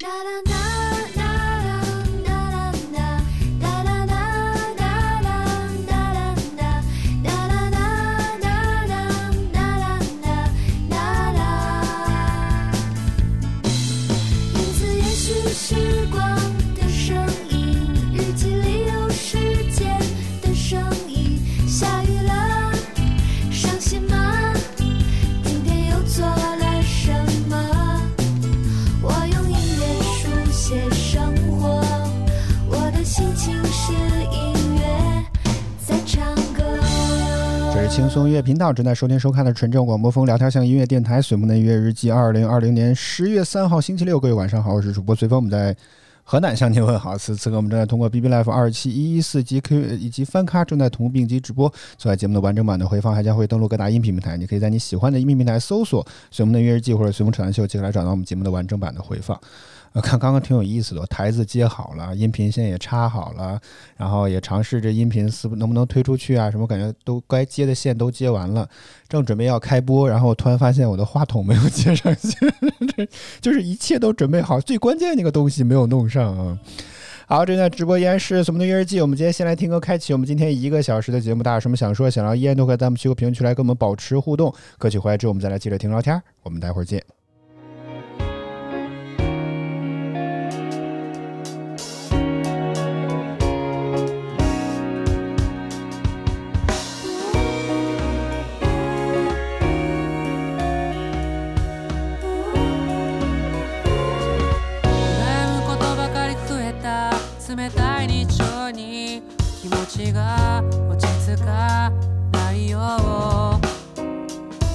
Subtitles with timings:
[0.00, 1.07] 影
[37.98, 45.76] 轻松音乐频道正在收听收看的纯正广播风聊天向音乐电台《随梦的音乐日记》，二零二零年十月三号星期六，各位晚上好，我是主播随风，我们在
[46.22, 47.18] 河南向您问好。
[47.18, 51.68] 此此刻我们正在通过 BB Life 二七一一四及 Q 以及翻咖正在同步并机直播。
[51.98, 59.36] 此外，节目的完整版的回放还将会登录各大音频平台，你可以在你喜欢的音频平台搜索“随梦的音乐日记”或者“随风扯淡秀”，即可来找到我们节目的完整版的回放。
[59.92, 63.60] 呃，看刚刚挺有意思的，台子接好了，音频线也插好了，
[63.96, 68.68] 然后也尝试着音频是能不能推出去啊，什么感觉都该接的线都接完了，
[69.08, 73.08] 正准备要开播，然后突然发现我的话筒没有接上去，
[73.40, 76.58] 就是一切都准备好，最关键那个东西没有弄上啊。
[77.26, 79.02] 好，正在直播依然是什么的音乐日记。
[79.02, 81.42] 我们今天先来听歌，开启我们今天一个小时的节目。
[81.42, 84.50] 大家有什么想说、想聊，依然都可以在我们区和评论区来跟我们保持互动。
[84.78, 86.18] 歌曲回来之后，我们再来接着听聊天。
[86.42, 87.02] 我们待会儿见。
[109.60, 111.92] 気持ちが落ち着か
[112.32, 112.78] ないよ。
[112.78, 114.00] う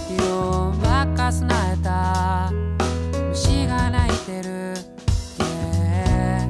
[0.09, 1.31] 理論ばっか
[1.73, 2.51] えた
[3.29, 4.75] 虫が鳴いてる、
[5.39, 6.47] yeah、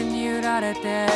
[0.00, 1.07] 井に揺られて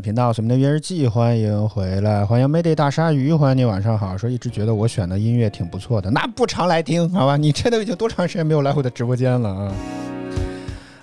[0.00, 4.16] 频道，我们的约日记，欢迎回来，欢迎 Mady 大鲨鱼，欢迎你，晚上好。
[4.16, 7.36] 说一直觉得我选的音乐挺不错的，那不常来听，好吧？
[7.36, 9.74] 你这都已经多长时间没有来我的直播间了啊？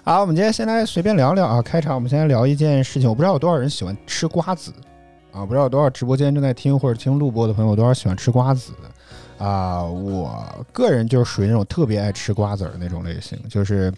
[0.03, 1.61] 好，我们今天先来随便聊聊啊。
[1.61, 4.73] 开场，我们先来聊一件事情，我不知道有多少人喜欢吃瓜子
[5.31, 8.71] 啊，不知道有多少直播间正在听或者听录播的朋友，多少喜欢吃瓜子
[9.37, 9.83] 啊？
[9.83, 13.93] 我个人就是属于那种特别爱吃瓜子儿的那种类型，就是。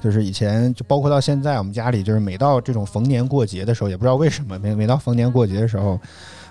[0.00, 5.98] 就是以前就包括到现在，我们家里就是每到这种逢年过节的时候，也不知道为什么，每每到逢年过节的时候，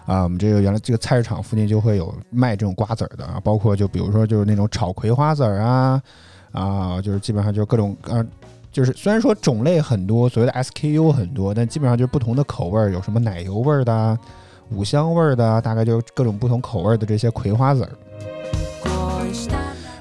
[0.05, 6.01] 啊，我们这个原来这个菜市场附近就会有卖这种瓜子儿的啊，包括就比如说就是那种炒葵花籽儿啊，
[6.51, 8.25] 啊，就是基本上就是各种啊，
[8.71, 14.17] 就是虽然说种类很多，所谓的 SKU 很多，但基本上就是不同的口味儿，有什么奶油味儿的、
[14.71, 17.89] 五香味儿的，大概就各种不同口味儿的这些葵花籽儿。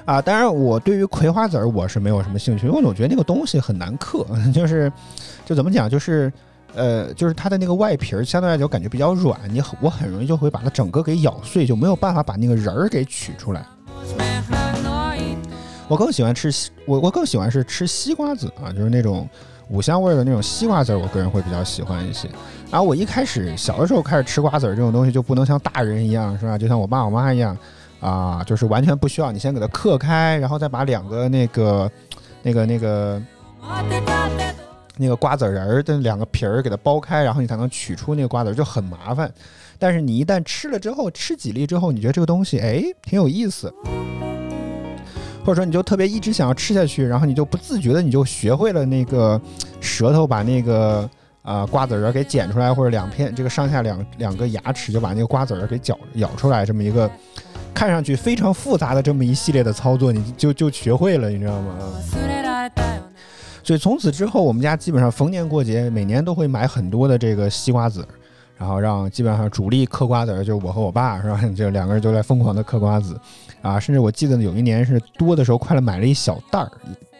[0.05, 4.23] 啊，当然，我对于葵花籽儿我是没有什么兴趣，因为我总觉得那个东西很难嗑，
[4.53, 4.91] 就是，
[5.43, 6.31] 就怎么讲，就是，
[6.75, 13.65] 呃，就是它的那个外皮儿相对来讲感觉比较软，你很我很容易就会把它整个给咬碎，就没有办法把那个仁儿给取出来。
[15.87, 19.27] 我更喜欢吃西，我我更喜欢是吃西瓜子啊，就是那种
[19.69, 22.29] 五香味的那种西瓜籽儿，我个人会比较喜欢一些。
[22.69, 26.59] 然后我一开始小的时候开始吃瓜子儿这种东西，就不能像大人一样，是吧？
[26.59, 27.57] 就像我爸我妈一样。
[28.05, 31.91] 啊，就是完全不需要你先给它嗑开，然后再把两个那个、
[32.43, 33.19] 那个、那个、
[34.95, 39.33] 那个瓜子仁儿的两个皮儿给它剥开，然后你才能取出那个瓜子，就很麻烦。
[39.79, 43.73] 但是你一旦吃了之后，吃几粒之后，你觉得这个东西哎挺有意思，
[45.43, 49.41] 或者说你就特别一直想要吃下去，然后你就不自觉的你就学会了那个
[49.81, 51.09] 舌头把那个
[51.41, 57.09] 啊瓜子仁儿给剪出来，或者两片这个上下两两个牙齿就把那个瓜子仁给嚼咬出来，这么一个。
[57.75, 61.77] 看上去非常复杂的这么一系列的操作，你就就学会了，你知道吗？
[63.61, 68.07] 所以从此之后，我们家基本上逢年过节，每年都会买很多的这个西瓜子，
[68.57, 71.41] 然后让基本上主力嗑瓜子，就是我和我爸，是吧？
[71.53, 73.19] 就两个人就在疯狂的嗑瓜子，
[73.61, 76.71] 啊，甚至我记得有一年是多的时候，快了买了一小袋儿，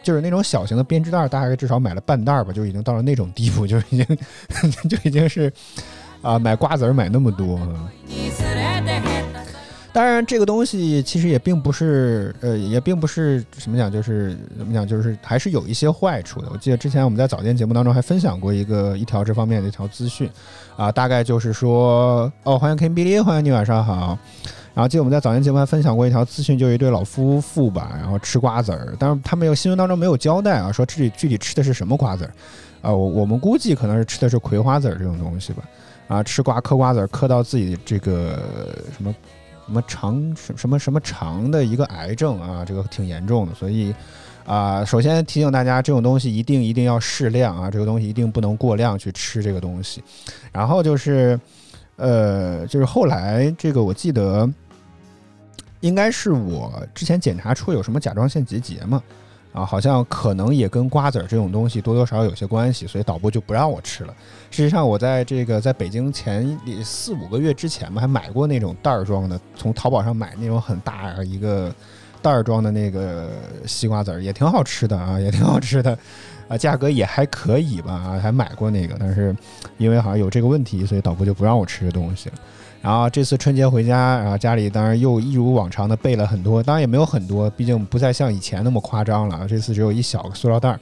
[0.04, 4.06] 就是那种小型的编织袋，大概至少买了半袋吧，就已经到了那种地步，就已经
[4.88, 5.52] 就已经是
[6.21, 7.59] 啊，买瓜子买那么多。
[9.95, 16.49] 当然，这个东西其实也并不是，呃，也并不是什么讲，就是怎么讲，就是还是有一些坏处的。
[16.52, 20.30] 我记得之前我们在早间节目当中还分享过一个一条这方面的一条资讯，
[20.75, 24.19] 啊，大概就是说，哦，欢迎 kimby 欢迎你，晚上好。
[24.73, 32.31] 然后记得我们在早间节目还分享过一条资讯，就一对老夫妇吧，然后吃瓜子儿，但是他们有新闻当中没有交代啊，说这里具体吃的是什么瓜子儿，
[32.81, 35.64] 啊，我我们估计可能是吃的是葵花籽儿这种东西吧，
[36.09, 38.37] 啊，吃瓜嗑瓜子儿嗑到自己这个
[38.94, 39.16] 什么。
[39.66, 43.94] 什么肠什什么什么肠的一个癌症啊，这个挺严重的，所以
[44.45, 50.04] 啊，首先提醒大家，这种东西一定一定要适量啊，这个东西一定不能过量去吃这个东西。
[50.52, 51.40] 然后就是，
[51.95, 54.48] 呃，就是后来这个我记得，
[55.80, 59.02] 应该是我之前检查出有什么甲状腺结节嘛。
[59.56, 64.14] 啊，好像可能也跟瓜子儿这种东西多多少少有些关系，所以导播就不让我吃了。
[64.52, 71.74] 事实上，我在这个在北京前四五个月之前嘛，还买过那种袋儿装的，从淘宝上买那种很大一个
[72.21, 73.30] 袋儿装的那个
[73.66, 75.97] 西瓜子儿，也挺好吃的啊，也挺好吃的，
[76.50, 79.33] 啊，价格也还可以吧，啊，还买过那个，但是
[79.78, 82.35] 因为好像有这个问题，所以导播就不让我吃这东西了。
[82.85, 89.47] 然后这次春节回家，然后家里当然又一如往常的备了很多，当然也没有很多，毕竟不再像以前那么夸张了。
[89.47, 90.80] 这次只有一小个塑料袋儿，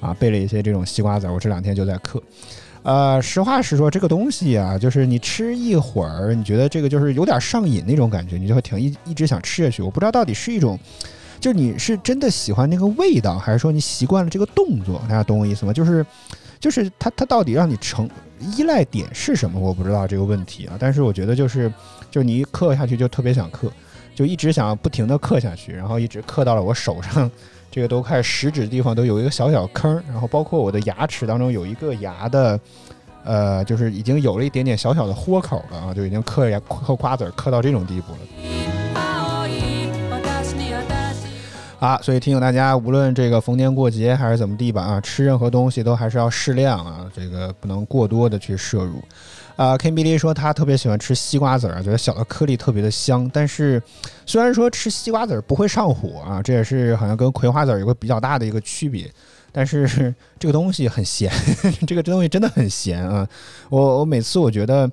[0.00, 1.34] 啊，备了一些这种西瓜子儿。
[1.34, 2.18] 我这两天就在嗑。
[2.82, 9.82] 呃，实话实说，这个东西啊，就是你吃一会儿，你觉得这个就是有点上瘾那种感觉，你就会挺一一直想吃下去。
[9.82, 10.78] 我不知道到底是一种，
[11.38, 14.98] 就是你是真的喜欢那个味道，还是说你习惯了这个动作？
[15.02, 15.74] 大家懂我意思吗？
[15.74, 16.06] 就是。
[16.60, 18.08] 就是它，它到底让你成
[18.56, 19.58] 依赖点是什么？
[19.58, 20.76] 我不知道这个问题啊。
[20.78, 21.72] 但是我觉得就是，
[22.10, 23.70] 就你一刻下去就特别想刻，
[24.14, 27.30] 就一直想不停的刻下去，然后一直刻到了我手上，
[27.70, 32.60] 这个都开始食指的地方都有一个小小坑，然后包括我的牙齿当中有一个牙的，
[33.24, 38.73] 呃，就是已经有了一点点小小的豁口了啊，就已经刻牙嗑瓜子刻到这种地步了。
[41.84, 49.02] 啊，所以提醒大家，无论这个逢年过节还是怎么地吧，啊，吃任何东西都还是要适量啊，这个不能过多的去摄入。
[49.56, 53.30] 啊，K B L 说他特别喜欢吃西瓜籽儿，觉得小的颗粒特别的香。
[53.34, 53.82] 但是
[54.24, 59.06] 虽然说吃西瓜籽儿不会上火啊，这也是好像跟葵花籽儿有个比较大的一个区别。
[59.52, 61.30] 但是这个东西很咸，
[61.86, 63.28] 这个东西真的很咸啊。
[63.68, 64.90] 我我每次我觉得。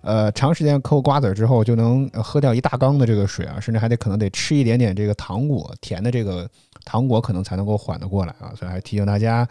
[0.00, 6.48] 呃，长时间嗑瓜子之后，就能喝掉一大缸的这个水啊，甚至还得可能得吃一点点这个糖果，甜的这个
[6.84, 8.52] 糖果可能才能够缓得过来啊。
[8.56, 9.46] 所以还提醒大家，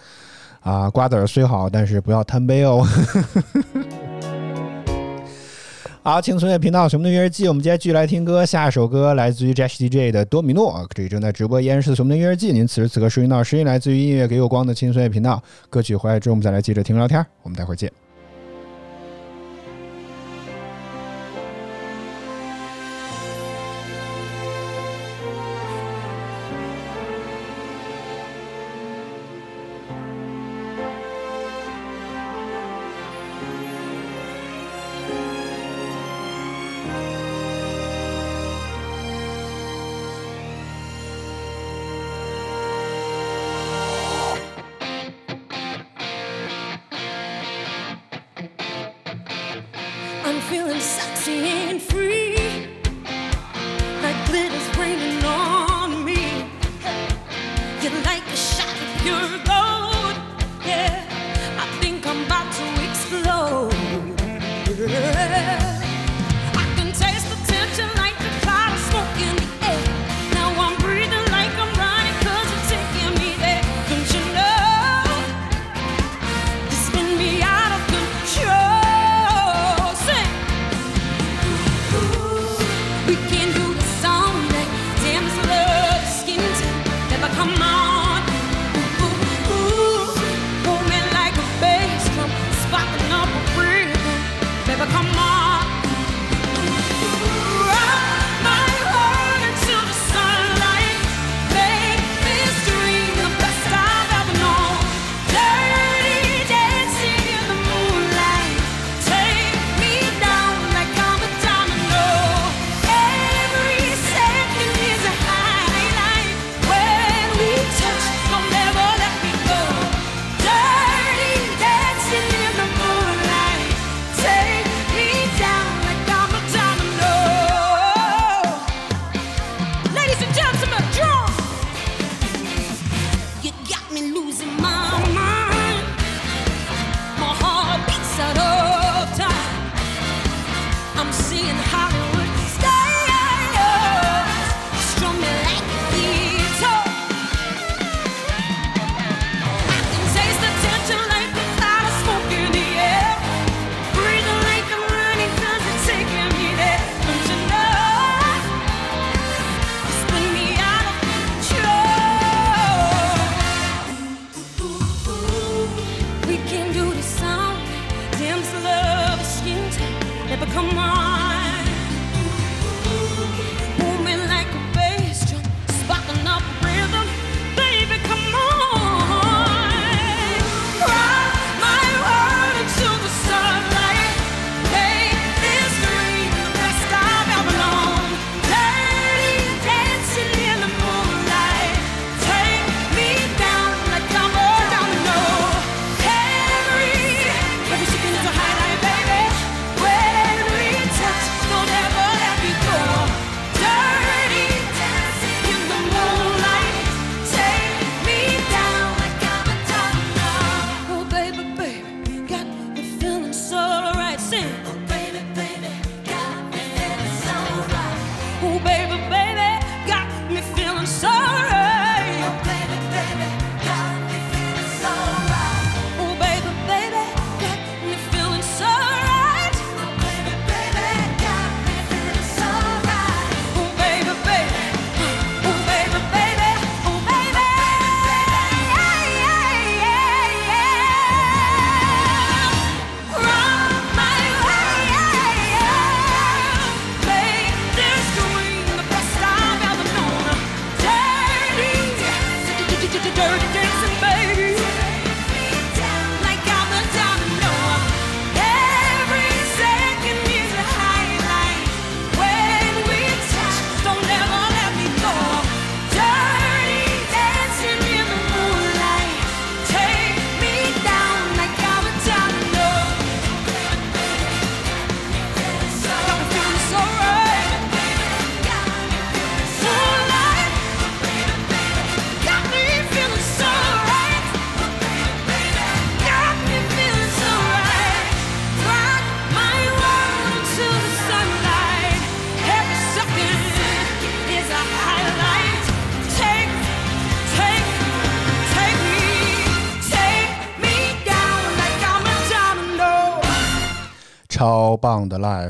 [0.61, 2.85] 啊，瓜子虽好，但是不要贪杯哦。
[6.01, 8.45] 好，轻松乐频道《什么的音乐季》，我们接下来继续来听歌。
[8.45, 12.51] 下一首歌来自于 Jash DJ 的《多米诺》，这里正在直播依然是《什么的音乐季》。
[12.53, 15.43] 您此时此刻收听到声音来自于音乐给我光的轻松乐频道。
[15.69, 17.25] 歌曲回来之后，我们再来接着听聊天。
[17.43, 18.06] 我们待会儿见。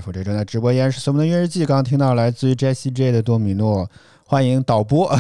[0.08, 3.86] 我这正在直播间是《我们的月日记》，刚刚听到来自于 Jessie J 的多米诺，
[4.24, 5.14] 欢迎导播，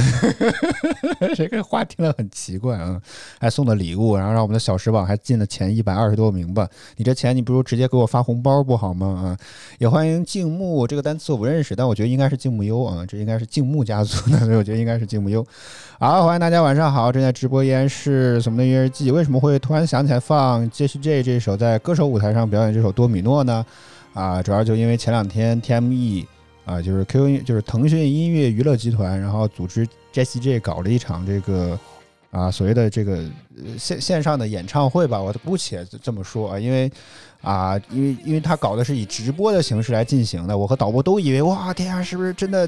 [1.35, 2.97] 这个话听了很奇怪啊，
[3.37, 6.65] 还送的礼物，然后让我们的小时榜还进了前一百二十多名吧，
[6.95, 9.07] 你这钱你不如直接给我发红包不好吗？
[9.07, 9.37] 啊，
[9.77, 15.45] 也欢迎静木，这个单词我不认识，但我觉得应该是静木优啊，这应该是静木家族的， 所以我觉得应该是静木优。
[15.99, 19.11] 好，欢迎大家晚上好，正在直播间是什么的月日记？
[19.11, 23.65] 为什么会突然想起来放 Jessie J 这首在歌手舞台上表演这首多米诺呢？
[24.17, 26.25] 啊，主要就因为前两天 TME
[26.65, 31.79] 啊，就是 QQ 就是腾讯音乐娱乐集团，然后组织 Jessie J 搞了一场这个
[32.31, 33.23] 啊所谓的这个
[33.77, 36.91] 线线上的演唱会吧，我姑且这么说啊，因为
[37.43, 42.67] 啊，因为因为他搞的是以直播的形式来进行的，我和导播都以为哇天啊，是不是真的？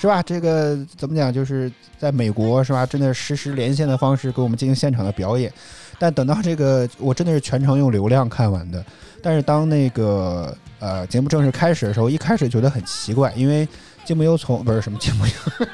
[0.00, 0.22] 是吧？
[0.22, 1.30] 这个怎么讲？
[1.30, 2.86] 就是在美国是吧？
[2.86, 5.52] 真的实时连线的方式给我们进行现场的表演。
[5.98, 8.82] 但等到这个，我真的是全程用流量看完的。
[9.22, 13.66] 但是当那个呃节目正式开始的时候，一开始觉得很奇怪，因为
[14.04, 15.66] 金木优从不是什么金木优，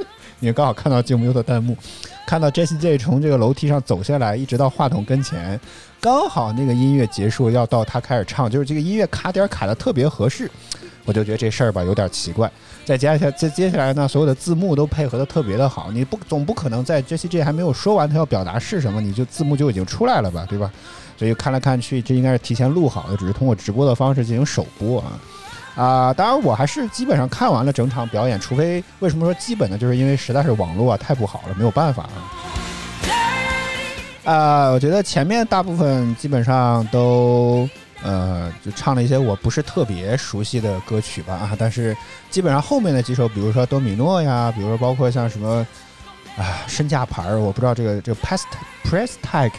[0.40, 1.76] 你刚好看到金木优的弹幕，
[2.26, 5.60] 看到 Jesse J 从这个楼梯上走下来，一直到话筒跟前，
[6.00, 10.50] 刚好那个音乐结束，要到他开始唱，就是这个音乐卡点卡的特别合适，
[11.04, 12.50] 我就觉得这事儿吧有点奇怪。
[12.84, 20.72] 再接下，再接下来呢，所有的字幕都配合的特别的好，你不总不可能在 Jesse J 还没有说完他要表达是什么，你就字幕就已经出来了吧，对吧？
[21.16, 25.12] 所以看来看去，这应该是提前录好的，只是通过直播的方式进行首播啊。
[25.76, 29.76] 啊，当然我还是基本上看完了整场表演，除非为什么说基本呢？
[29.76, 32.16] 就是因为实在是网络啊太不好了，没有办法啊。
[34.24, 37.68] 啊，我觉得前面大部分基本上都
[38.02, 41.96] 呃就唱了一些我不是特别熟悉的歌曲吧啊，但是
[42.30, 45.66] 基本上后面的几首，比如说多米诺呀，比如说包括像什么
[46.38, 48.44] 啊身价牌儿，我不知道这个这个 Past
[48.82, 49.52] Press Tag。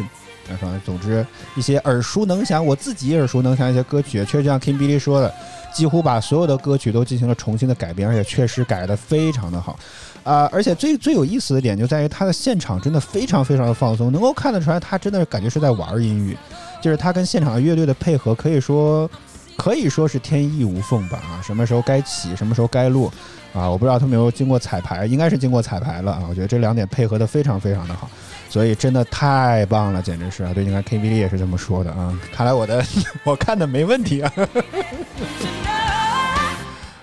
[0.50, 5.34] 啊，反正总之一些耳熟能详，我自己耳熟能详一些歌曲，确实像 King Billy 说的，
[5.74, 9.78] 几乎把所有的歌曲都进行了重新的改编，而且确实改得非常的好。
[10.24, 16.36] 啊、而且最最有意思的点就在于他的现场真的非常非常的放松，能够看得出来他真的感觉是在玩音乐，
[16.82, 19.10] 就是他跟现场的乐队的配合可以说
[19.58, 23.12] 可以说是天衣无缝吧啊，什么时候该起，什么时候该落
[23.54, 28.08] 啊，我不知道他们有没有经过彩排，应该是经过彩排了啊，我觉得这两点配合的非常非常的好。
[28.50, 30.54] 所以真的太棒了，简直是啊！
[30.54, 32.18] 对，你看 KBD 也是这么说的啊。
[32.32, 32.82] 看来我的
[33.26, 34.32] 我看的没问题啊。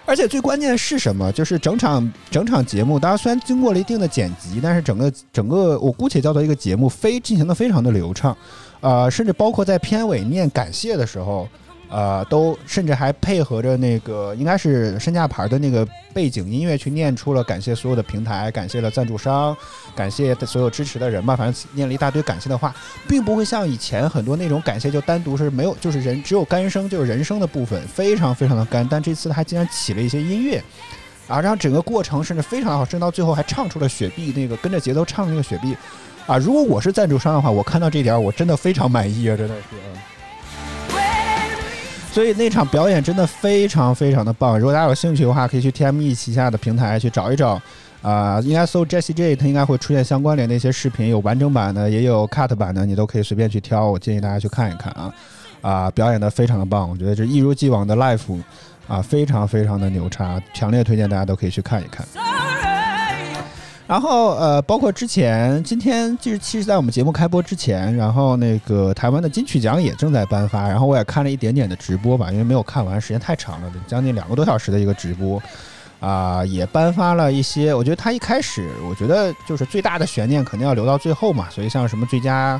[0.07, 1.31] 而且最关键的是什么？
[1.33, 8.35] 就是整场整场节目，当然虽然经过了一定的剪辑，但是整个整个我姑且叫做一个节目，非进行的非常的流畅，
[8.81, 11.47] 呃，甚至包括在片尾念感谢的时候。
[11.95, 19.57] 呃，都甚至还配合着那个应该是身价牌的那个背景音乐去念出了感谢所有的平台，感谢了赞助商，
[19.95, 22.75] 感谢所有支持的人吧，反正念了一大堆感谢的话，
[23.07, 28.85] 并不会像以前很多那种感谢就单独是没有，就是人只有干声，就是人声的部分，非常非常的干。
[28.91, 30.61] 但这次他竟然起了一些音乐，
[31.29, 35.77] 啊，然后整个过程甚至非常好，甚至到最后还唱出了雪碧那个跟着节奏唱那个雪碧，
[36.27, 39.77] 啊，如果我是赞助商的话，我看到这点我真的非常满意啊，真的是。
[42.15, 44.57] 所以那场表演真的非常非常的棒。
[44.57, 47.61] 如果大家有兴趣的话，可以去 TME 旗下的平台去找一找，
[48.03, 53.91] 啊、应该搜 Jessie J，它应该会出现相关联的一些视频，有完整版的，也有 cut 版的，你都可以随便去挑。
[53.91, 55.13] 我建议大家去看一看啊，
[55.61, 58.41] 啊、表演的非常的棒，我觉得这一如既往的 live
[58.87, 62.07] 啊，非常非常的牛叉，强烈推荐大家都可以去看一看。
[63.87, 75.41] 然后呃，包括之前今天就是其实，在我们节目开播之前，然后那个台湾的金曲奖也正在颁发，然后我也看了一点点的直播吧，因为没有看完，时间太长了，将近两个多小时的一个直播，
[76.01, 77.75] 啊、也颁发了一些。
[77.75, 82.59] 我觉得他一开始，我觉得就是最大的悬念肯定要留到最后嘛，所以像什么最佳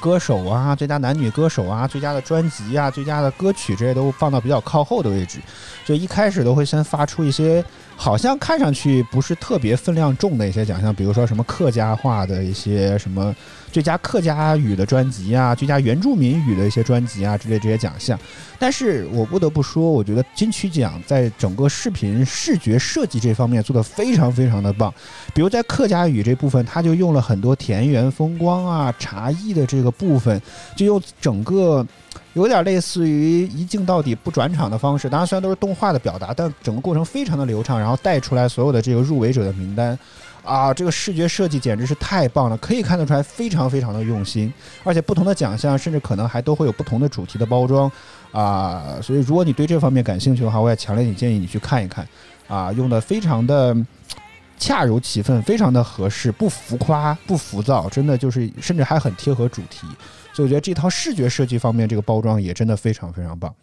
[0.00, 5.38] 歌手啊、最佳男女歌手啊、最佳的专辑啊、最佳的歌曲这些都放到比较靠后的位置，
[5.84, 7.64] 就一开始都会先发出一些。
[7.96, 13.34] 好像看上去不是特别分量重的一些奖项，比如说什么客家话的一些什么
[13.72, 18.18] 最佳客家语的专辑啊，最佳原住民语的一些专辑啊之类这些奖项。
[18.58, 24.92] 但是我不得不说，我觉得金曲奖在整个视频视觉设计这方面做得非常非常的棒。
[25.34, 30.40] 比如在客家语这部分，它就用了很多田园风光啊、茶艺的这个部分，
[30.76, 31.84] 就用整个。
[32.34, 39.98] 有点类似于一镜到底不转场的方式，当然虽然都是动画的表达，但整个过程非常的流畅，然后带出来所有的这个入围者的名单，
[40.44, 44.52] 啊，这个视觉设计简直是太棒了，可以看得出来非常非常的用心，
[44.84, 47.90] 而且不同的奖项甚至可能还都会有不同的主题的包装，
[48.32, 52.06] 啊，所以如果你对这方面感兴趣的话，我也强烈建议你去看一看，
[52.48, 53.76] 啊，用的非常的
[54.58, 59.86] 恰如其分，非常的合适，不浮夸不浮躁，真的就是甚至还很贴合主题。
[60.36, 63.54] 所以我觉得这套视觉设计方面，这个包装也真的非常非常棒。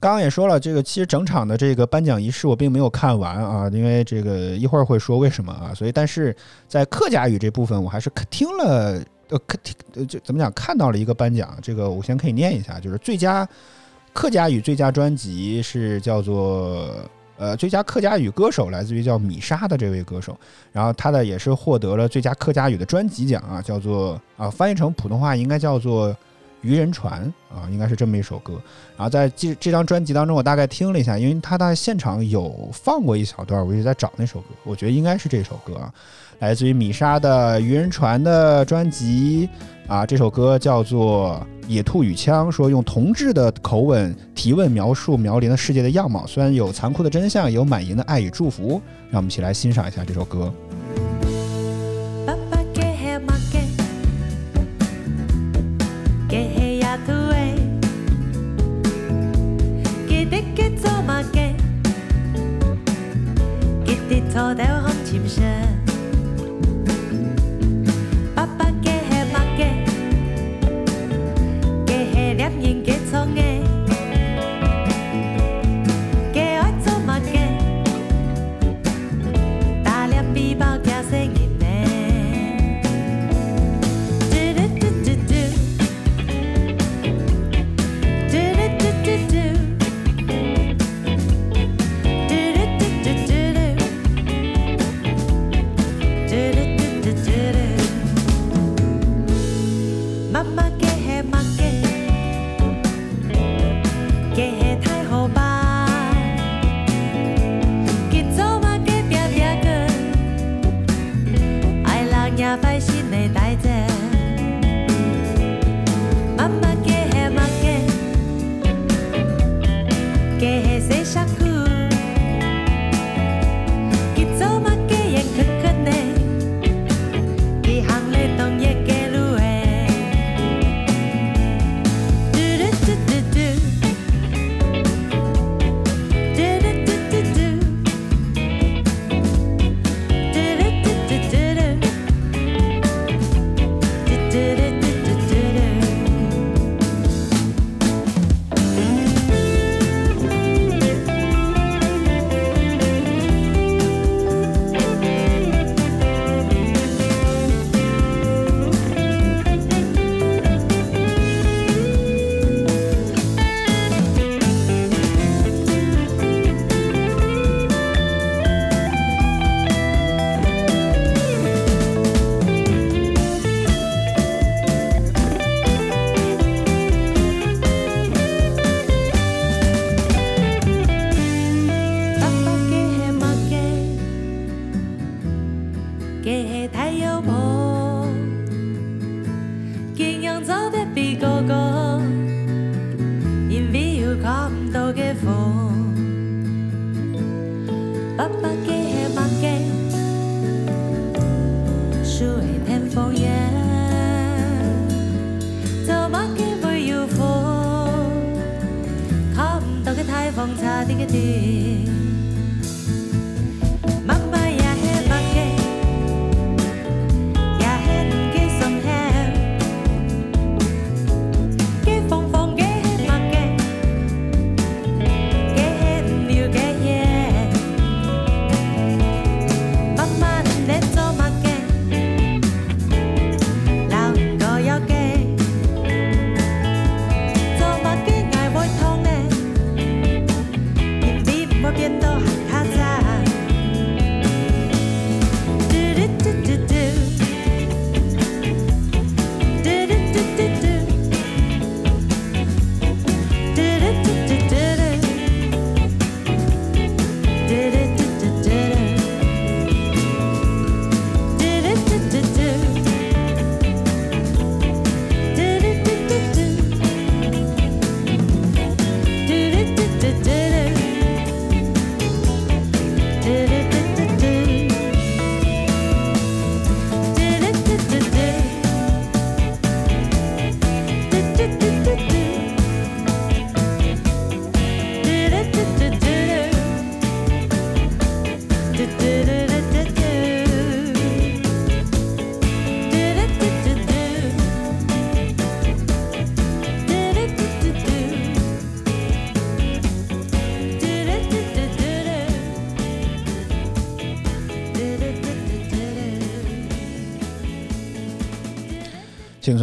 [0.00, 6.34] 刚刚也说了，这个其实整场的这个颁奖仪式我并没有看完啊，因为这个一会儿会说为什么啊，所以但是
[6.66, 13.48] 在客家语这部分我还是听了，呃，听呃就怎么讲，看到了一个颁奖，这个我先可以念一下，就是最佳
[14.12, 17.08] 客家语最佳专辑是叫做。
[17.38, 20.36] 呃，最佳客家语歌手来自于叫米莎的这位歌手，
[20.72, 26.10] 然后他的也是获得了最佳客家语的专辑奖啊，叫做啊翻译成普通话应该叫做
[26.62, 28.54] 《渔人船》啊，应该是这么一首歌。
[28.96, 35.94] 然后在这这张专辑当中，我大概听了一下，因为他在现场有放过一小段，我一直在找那首歌，我觉得应该是这首歌啊，
[36.40, 39.48] 来自于米莎的《渔人船》的专辑
[39.88, 48.82] 啊，这首歌叫做《野兔与枪》，说用同志的口吻提问描述苗林的世界的样貌，虽然有残酷的真相，也有满盈的爱与祝福。
[49.10, 50.52] 让我们一起来欣赏一下这首歌。
[52.26, 53.34] 爸爸给黑马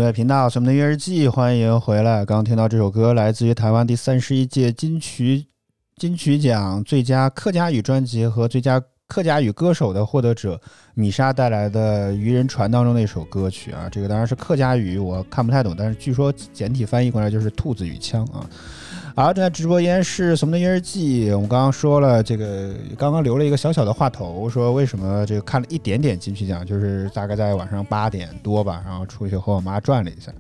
[0.05, 2.23] 在频道，我们的音乐日记，欢迎回来。
[2.23, 5.47] 刚刚听到这首歌，来自于台湾第三十一届金曲
[5.95, 10.61] 金曲奖最佳客家语专辑和最佳客家语歌手的获得者
[10.93, 18.47] 米莎带来的《渔人船》当中的一首歌曲啊，这个当然是客家语，我看不太懂，但是据说简体翻译过来就是“兔子与枪”啊。
[19.17, 21.31] 好，正在直播间是什么的音日记？
[21.31, 30.33] 我们刚刚说了这个，刚刚留了一个小小的话头，说为什么这个看了一点点金曲奖，就是大概在晚上八点多吧，然后出去和我妈转了一下，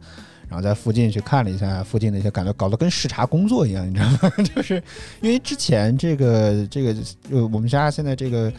[0.49, 4.29] 然后在附近去看了一下附近的一些，感觉搞得跟视察工作一样，你知道吗？
[4.43, 4.83] 就是
[5.21, 6.93] 因为之前这个这个
[7.31, 8.51] 呃，我们家现在这个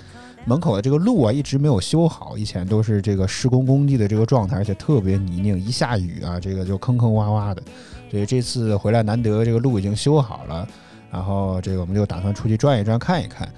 [0.46, 7.62] 门口的这个路啊，一直没有修好，以前都是这个施工工地的这个状态，而且特别泥泞，一下雨啊，这个就坑坑洼洼的。
[8.10, 10.66] 所以这次回来难得这个路已经修好了，
[11.10, 13.48] 然后这个我们就打算出去转一转看一看。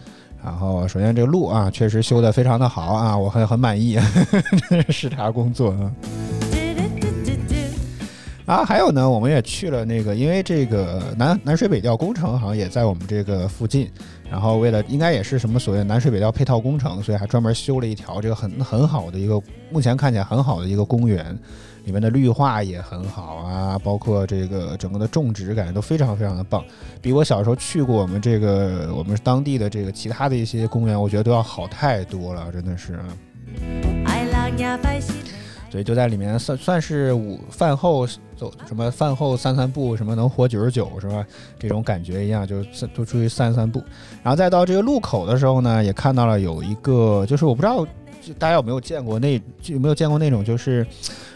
[0.43, 3.99] 然后首先这个路啊，确实修得非常的好啊，我很很满意，
[4.89, 5.93] 视察工作啊。
[8.47, 13.91] 啊，还有呢，我们也去了那个，因为这个南南水北调工程好像也在我们这个附近，
[14.31, 19.39] 然后为了应该也是什么所谓南水北调配套工程，所以还专门修了一条这个很很好的一个，
[19.71, 21.39] 目前看起来很好的一个公园。
[21.89, 26.63] 里面的绿化也很好啊，包括这个整个的种植感觉都非常非常的棒，
[27.01, 33.01] 比我小时候去过我们这个我们当地的这个其他的一些公园，我觉得都要好太多了，真的是。
[35.71, 41.25] 所以就在里面算算是午饭后走什么饭后散散步，什么能活九十九是吧？
[41.59, 43.83] 这种感觉一样，就就出去散散步。
[44.23, 47.87] 然后再到这个路口的时候呢，也看到了有一个，就是我不知道
[48.21, 50.87] 就大家有没有见过那有没有见过那种就是。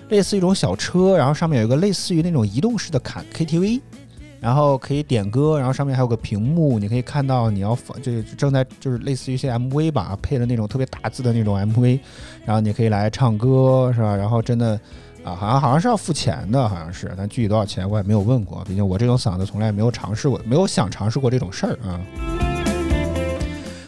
[0.08, 3.80] 类似一种小车，然后上面有一个类似于那种移动式的卡 KTV，
[4.40, 11.98] 然后可以点歌，然后上面还有个屏幕，你可以看到你要放，就正在就是类似于一些 MV 吧，配的那种特别大字的那种 MV，
[12.44, 14.14] 然后你可以来唱歌，是吧？
[14.14, 14.78] 然后真的
[15.24, 22.51] 啊，好像好像是要付钱的，好像是，但具体多少钱我也没有问过，毕竟我这种嗓子从来没有尝试过，没有想尝试过这种事儿啊。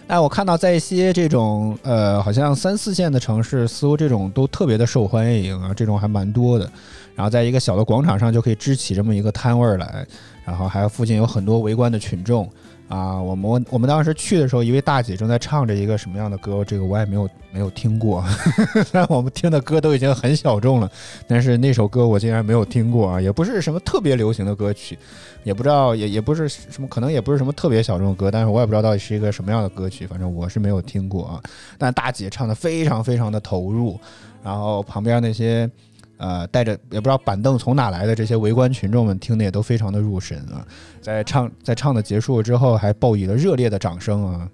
[0.06, 6.70] 哎，我看到在一些这种呃，好像三四线的城市，似乎这种都特别的受欢迎啊，这种还蛮多的。
[7.14, 10.06] 然后在一个小的广场上就可以支起这么一个摊位来，
[10.44, 12.48] 然后还有附近有很多围观的群众。
[12.94, 18.24] 啊，我们我们当时去的时候，一位大姐正在唱着一个什么样的歌，这个我也没有没有听过。
[18.86, 20.88] 虽然我们听的歌都已经很小众了，
[21.26, 24.96] 但是那首歌我竟然没有听过啊，也不是什么特别流行的歌曲，
[25.42, 31.42] 也不知道也也不是什么，可能也不是什么特别小众的歌，但是我也不知道到底是一个什么样的歌曲，反正我是没有听过啊。
[31.76, 33.98] 但大姐唱的非常非常的投入，
[34.40, 35.68] 然后旁边那些。
[36.16, 40.66] 呃，带着也不知道板凳从哪来的这些围观群众们听的也都非常的入神啊，
[41.00, 44.48] 在唱在唱的结束之后还报以了热烈的掌声啊。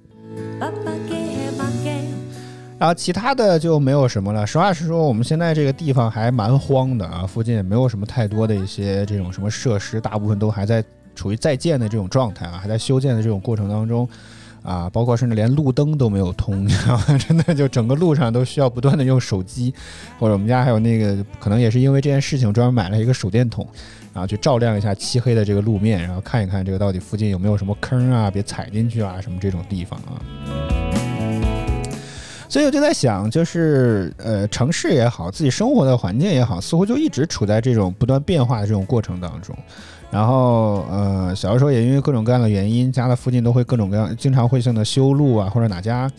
[2.79, 4.46] 然后其他的就没有什么了。
[4.46, 10.83] 实话实说，我们现在这个地方还蛮荒的啊，附近也没有什么太多的一些这种什么设施，大部分都还在
[11.14, 14.09] 处于在建的这种状态啊，还在修建的这种过程当中。
[14.62, 17.18] 啊，包括甚至连路灯都没有通， 你知道吗？
[17.18, 19.75] 真的就整个路上都需要不断的用手机，
[20.18, 23.66] 或者我们家还有那个，可能也是因为这件事情专门买了一个手电筒，
[24.12, 30.20] 然后去照亮一下漆黑的这个路面，然后看一看这个到底附近有没有什么坑啊，别踩进去啊，什么这种地方啊。
[32.49, 39.57] 所以我就在想，就是呃，城市也好，自己生活的环境也好，似乎就一直处在这种不断变化的这种过程当中。
[40.11, 46.11] 然后，呃，小的时候也因为各种各样的原因，家的附近都会各种各样，经常会性的修路啊，或者哪家，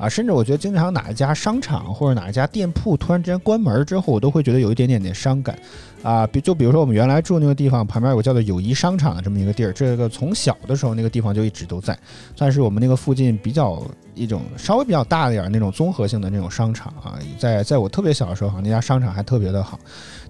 [0.00, 5.58] 啊，甚至我觉得经常哪一家商场或者哪一家店铺突然之间关门之后，我都会觉得有一点点点伤感。
[6.02, 11.98] 啊，比就比如说我们原来住那个地方旁边有个叫做友谊商场的这么一个地儿，这个从小的时候那个地方就一直都在，
[12.34, 13.82] 算是我们那个附近比较
[14.14, 17.18] 一种稍微比较大一点那种综合性的那种商场啊。
[17.38, 19.78] 在在我特别小的时候，哈，那家商场还特别的好。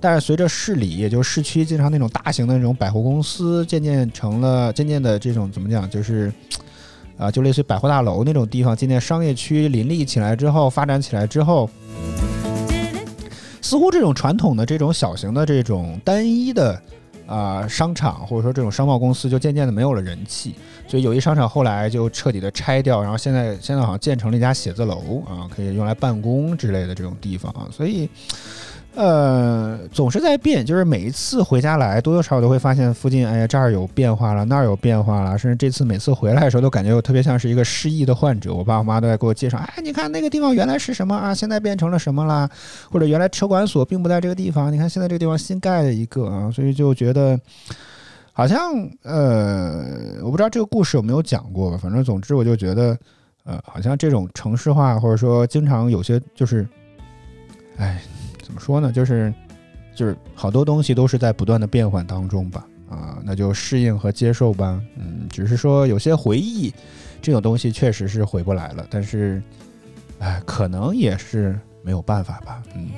[0.00, 6.32] 但是随着市里，也就是市区，经常那种大型的那种百货公司渐渐成了渐渐的这种怎么讲，就是
[7.20, 11.68] 啊，就类似于百货大楼那种地方，今天商业区林立起来之后，发展起来之后。
[13.60, 16.80] 似乎这种传统的这种小型的这种单一的
[17.26, 20.54] 啊商场，或者说这种商贸公司，就渐渐的没有了人气。
[20.88, 27.68] 所以友谊商场后来就彻底的拆掉，然后现在现在好像建成了一家写字楼啊，可以用来办公之类的这种地方啊。
[27.70, 28.08] 所以。
[28.96, 38.52] 呃，总是在变，就是每一次回家来，多多少少都会发现附近，哎呀，这儿有变化了，那儿有变化了，甚至这次每次回来的时候，都感觉我特别像是一个失忆的患者。
[38.52, 42.50] 我爸我妈都在给我介绍，哎，你看那个地方原来是什么啊，现在变成了什么啦？
[42.90, 47.38] 或者原来车管所并不在这个地方，你看现在这个地方新盖了一个啊，所以就觉得
[48.32, 48.58] 好像
[49.04, 52.98] 呃，我不知道这个故事有没有讲过，反正总之我就觉得，
[53.44, 56.66] 呃，好像这种城市化，或者说经常有些就是，
[57.78, 58.02] 哎。
[58.50, 58.90] 怎么说呢？
[58.90, 59.32] 就是
[59.94, 62.66] 就是好多东西都是在不断的变换当中吧。
[62.88, 64.82] 啊，那就适应和接受吧。
[64.96, 66.74] 嗯，只是说有些回忆
[67.22, 69.40] 这种东西确实是回不来了，但是
[70.18, 72.60] 哎，可能也是没有办法吧。
[72.74, 72.88] 嗯。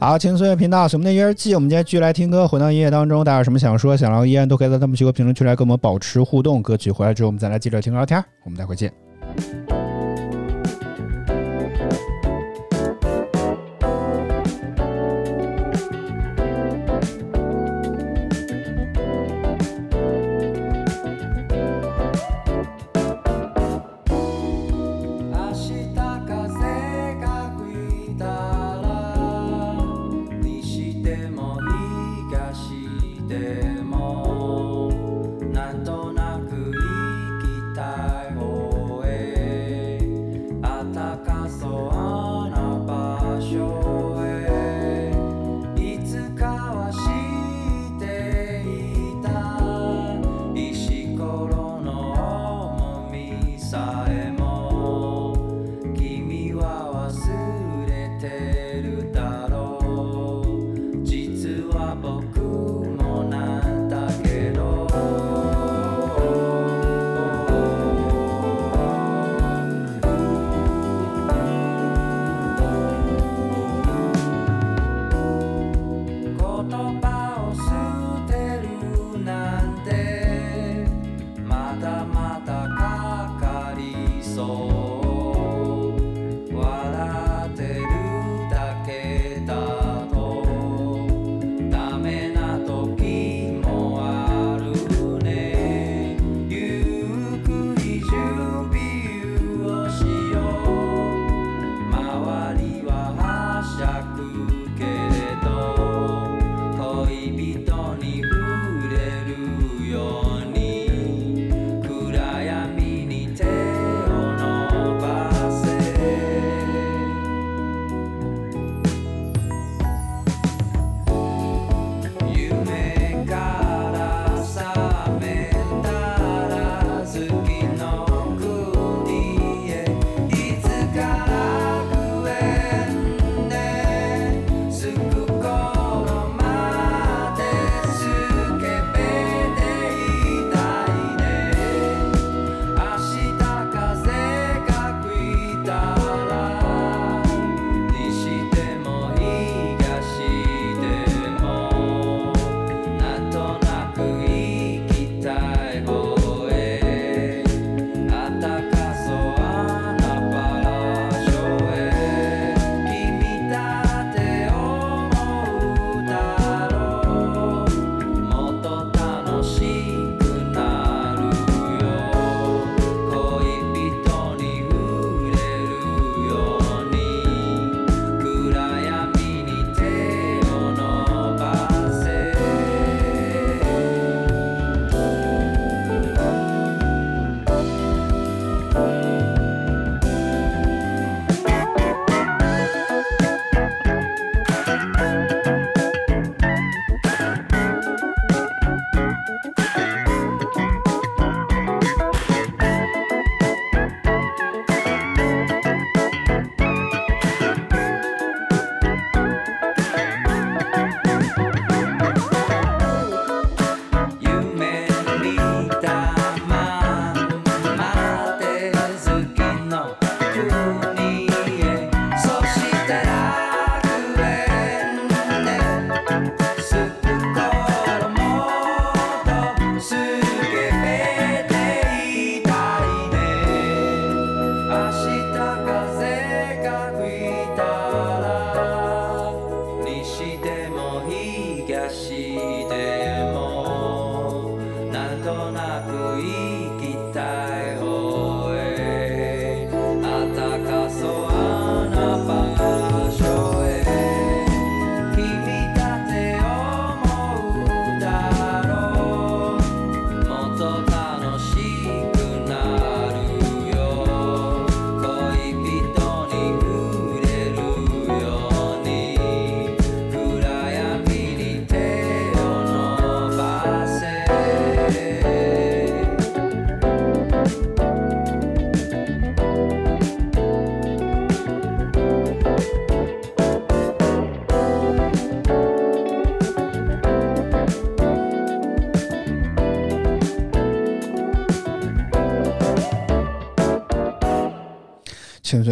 [0.00, 6.60] 好，轻松音乐频道，我们的约日记，我们今天继续来听歌，回到音乐当中，大家有什么想说、想聊，依然都可以在弹幕区和评论区来跟我们保持互动。
[6.60, 8.90] 歌曲回来之后，我们再来接着听聊天，我们待会见。
[9.40, 9.69] Thank you.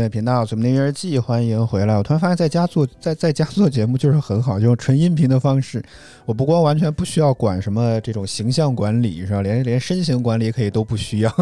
[0.08, 1.96] 频道什么的月日记，欢迎回来。
[1.96, 5.82] 我突然发现，在家做 在在家做节目就是很好，就用纯音频的方式。
[6.24, 9.42] 我不光完全不需要管什么这种形象管理，是吧？
[9.42, 11.32] 连连身形管理可以都不需要。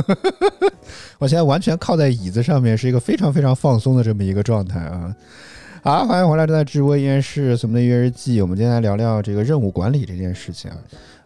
[1.19, 5.15] 我现在完全靠在椅子上面，是一个非常非常放松的这么一个状态啊。
[5.83, 8.41] 好，欢迎回来，正在直播依然是咱们的音乐日记。
[8.43, 10.77] 我们今天来聊聊这个任务管理这件事情啊。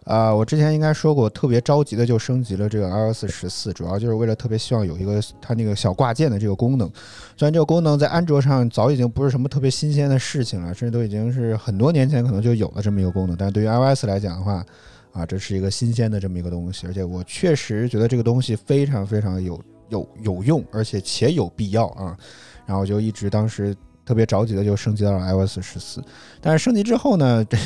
[0.03, 6.89] 啊、我之前应该说过，特别着急的就升级了这个 iOS 十四，主要就是为了特别希望有一个它那个小挂件的这个功能。
[7.37, 14.65] 虽然这个功能在安卓上早已经不是什么特别新鲜的事情了，甚至都已经是很多年前可能就有了这么一个功能，但是对于 iOS 来讲的话，
[15.13, 22.17] 啊，这是一个新鲜的这么一个东西，而且我确实觉得这个东西非常非常有有有用，而且且有必要啊。
[22.65, 26.01] 然后就一直当时特别着急的就升级到了 iOS 十四，
[26.39, 27.57] 但是升级之后呢，这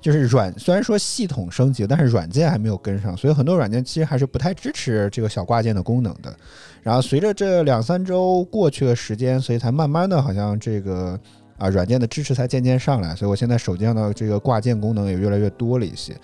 [0.00, 6.34] 就是软虽然说系统升级，但是软件还没有跟上，所以很多软件其实还是不太支持这个小挂件的功能的。
[6.82, 11.20] 然后随着这两三周过去的时间，所以才慢慢的好像这个
[11.58, 16.14] 啊软件的支持才渐渐上来，所以我现在手机上的这个挂件功能也越来越多了一些。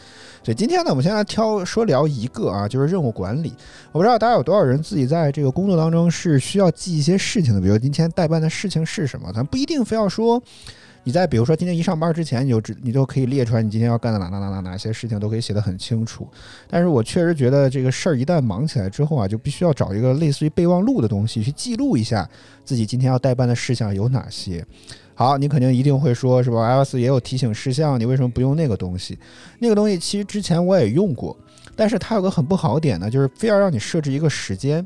[0.43, 3.53] 所以今天呢，我们先来挑说聊一个啊，就是任务管理。
[3.93, 10.43] 我不知道大家有多少人自己在这个工作当中是需要记一些事情的，比如今天代办的事情是什么，咱不一定非要说。
[11.07, 16.27] 你在比如说今天一上班之前，你就知你就可以列出来你今天要干的哪哪哪哪哪些事情，都可以写得很清楚。
[16.69, 22.29] 但是我确实觉得这个事儿一旦忙起来之后啊，就必须要找一个类似于备忘录的东西去记录一下
[22.65, 24.67] 自己今天要代办的事项有哪些。
[25.15, 29.17] 好，你肯定一定会说，是吧？iOS 也有提醒事项，你为什么不用那个东西？
[29.61, 31.37] 那个东西其实之前我也用过，
[31.77, 34.85] 但是它有个很不好点呢，就是非要让你设置一个时间。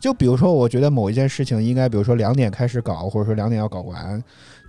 [0.00, 4.22] 就比如说，我觉得某一件事情应该，比如说两点开始搞，或者说两点要搞完，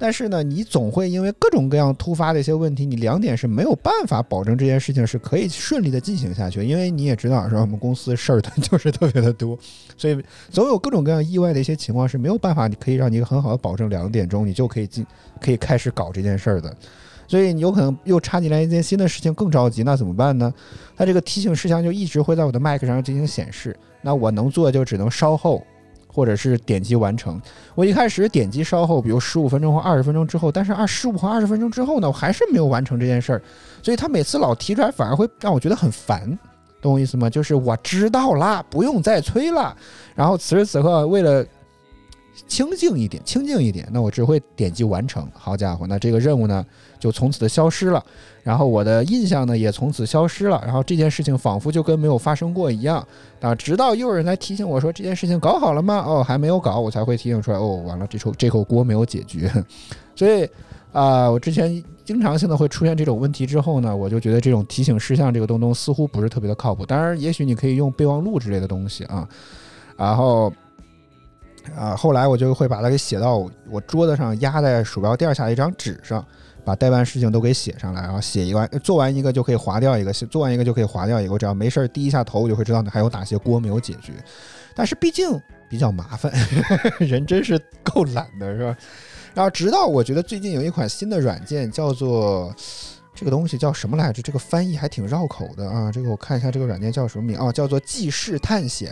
[0.04, 7.62] 但是呢，你总会因为各种各样突发的一些问题，你两点是没有办法保证这件事情是可以顺利的进行下去，因为你也知道，是吧？
[7.62, 9.56] 我们公司事儿就是特别的多，
[9.96, 15.06] 所以总有各种各样意外的一些情况是没有办法，你可以让你很好的保证两点钟你就可以进，
[15.40, 16.76] 可以开始搞这件事儿的。
[17.28, 20.52] 所以你有可能又插进来一件新的事情，更着急，那怎么办呢？
[20.98, 25.64] 它这个提醒事项就一直会在我的 Mac 上进行显示，那我能做的就只能稍后，
[26.12, 27.42] 或者是点击完成。
[27.76, 33.42] 我一开始点击稍后，比如十五分钟或二十分钟之后，但是二十五和二十分钟之后呢，我还是没有完成这件事儿，
[33.82, 36.38] 所以他每次老提出来，反而会让我觉得很烦，
[36.82, 37.30] 懂我意思吗？
[37.30, 39.76] 就是我知道啦，不用再催了。
[40.14, 41.46] 然后此时此刻，为了
[42.48, 45.28] 清静一点，清静一点，那我只会点击完成。
[45.34, 46.66] 好家伙，那这个任务呢，
[46.98, 48.04] 就从此的消失了。
[48.42, 50.62] 然后我的印象呢，也从此消失了。
[50.64, 53.06] 然后这件事情仿佛就跟没有发生过一样。
[53.42, 56.04] 啊，直到又有人来提醒我说这件事情搞好了吗？
[56.08, 57.58] 哦，还没有搞，我才会提醒出来。
[57.58, 59.52] 哦，完了，这口这口锅没有解决。
[60.16, 60.48] 所以
[60.94, 66.86] 啊、我之前经常性的会出现这种问题之后呢，我就觉得这种提醒事项这个东东似乎不是特别的靠谱。
[66.86, 69.28] 当然，也许你可以用备忘录之类的东西啊，
[69.98, 70.52] 然后。
[71.76, 73.38] 啊，后来我就会把它给写到
[73.70, 76.26] 我桌子上压在鼠标垫下的一张纸上，
[76.64, 84.14] 把代办事情都给写上来，然后写一完做完一个就可以划掉一个，做完一个就可以划掉一个，我只要没事儿低一下头，我就会知道你还有哪些锅没有解决。
[84.76, 85.40] 但是毕竟
[85.70, 86.32] 比较麻烦，
[87.00, 88.78] 人真是够懒的，是吧？
[89.34, 92.54] 然后直到我觉得最近有一款新的软件叫做。
[93.14, 94.22] 这个东西叫什么来着？
[94.22, 95.92] 这个翻译还挺绕口的啊！
[95.92, 97.52] 这个我看一下，这个软件叫什么名啊？
[97.52, 98.92] 叫做记事探险。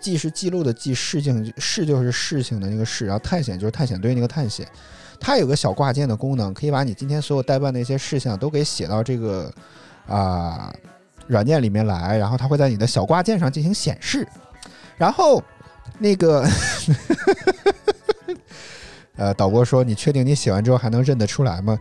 [0.00, 4.66] 记是记录的记，事情事就是事情的那个事，然后探险就是探险队那个探险。
[5.20, 9.52] 它有个小挂件的功能，可以把你今天所有代办的一些事项都给写到这个
[10.06, 10.72] 啊、
[11.26, 14.26] 软件里面来，然后它会在你的小挂件上进行显示。
[14.96, 15.42] 然后
[15.98, 16.48] 那个
[19.16, 21.76] 呃，导播说：“你确定你写完之后还能认得出来吗？”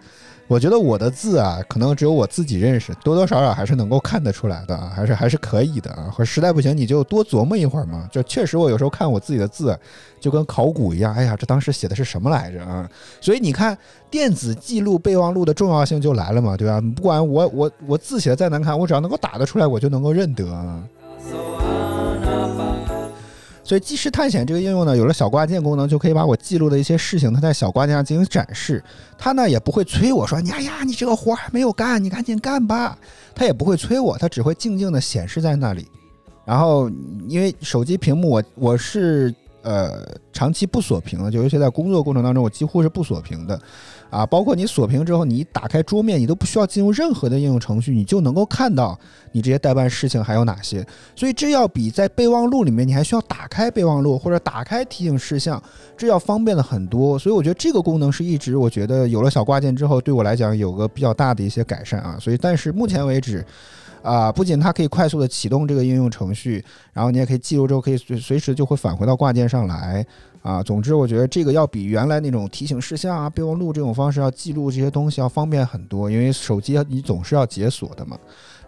[0.48, 6.10] 我觉得我的字啊，可能只有我自己认识，多多少少还是能够看得出来的啊，还是还是可以的啊。
[6.10, 8.08] 或实在不行，你就多琢磨一会儿嘛。
[8.12, 9.78] 就确实，我有时候看我自己的字，
[10.22, 12.90] 就跟考古一样，哎呀，这当时写的是什么来着啊？
[13.20, 13.78] 所以你看，
[14.10, 16.80] 电子记录备忘录的重要性就来了嘛，对吧？
[16.96, 20.82] 不管我我我字写的再难看，我只要能够打得出来，我就能够认得啊。
[23.68, 28.82] 所以即时探险这个应用呢，有了小挂件功能，就可以把我记录的一些事情，它在小挂件上进行展示。
[29.18, 32.98] 它呢也不会催我说：“你哎呀，你这个活还没有干，你赶紧干吧。
[33.36, 35.86] ”它也不会催我，它只会静静的显示在那里。
[36.46, 36.90] 然后
[37.28, 43.60] 因为手机屏幕我我是呃长期不锁屏的，就尤其在工作过程当中，我几乎是不锁屏的。
[44.10, 48.98] 啊，包括你锁屏之后，你打开桌面，你都不需要进入任何的应用程序，你就能够看到
[49.32, 50.86] 你这些代办事情还有哪些。
[51.16, 55.62] 所以这要比在备忘录里面，你还需要打开备忘录或者打开提醒事项，
[55.98, 57.20] 这要方便的很多。
[57.20, 62.18] 所以我觉得这个功能是一直我觉得有了小挂件之后，对我来讲有个比较大的一些改善啊。
[62.20, 63.46] 所以但是目前为止。
[64.08, 70.06] 啊，不仅它可以快速的启动这个应用程序，然后你也可以记录之后可以随随时就会返回到挂件上来
[70.42, 70.64] 啊。
[70.64, 78.18] 总之，我觉得这个要比原来那种提醒事项啊、备忘录这种方式要记录这些东西要方便很多，因为手机你总是要解锁的嘛。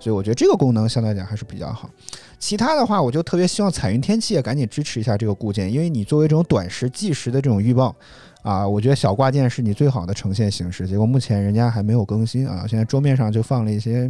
[0.02, 1.90] 所以我觉得这个功能相对来讲还是比较好。
[2.38, 7.94] 其他的话，我就特别希望彩云天气也赶紧支持一下这个固件，因为你作为这种短时、即时的这种预报
[8.42, 10.88] 啊，我觉得小挂件是你最好的呈现形式。
[10.88, 14.10] 结果目前人家还没有更新啊，现在桌面上就放了一些